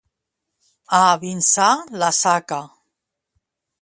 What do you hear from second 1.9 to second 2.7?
la saca.